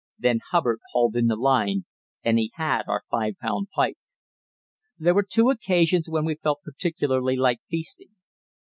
Then 0.17 0.39
Hubbard 0.49 0.79
hauled 0.93 1.15
in 1.15 1.27
the 1.27 1.35
line, 1.35 1.85
and 2.23 2.39
he 2.39 2.51
had 2.55 2.85
our 2.87 3.03
five 3.11 3.35
pound 3.39 3.67
pike. 3.69 3.99
There 4.97 5.13
were 5.13 5.27
two 5.29 5.51
occasions 5.51 6.09
when 6.09 6.25
we 6.25 6.33
felt 6.41 6.63
particularly 6.63 7.35
like 7.35 7.59
feasting. 7.69 8.09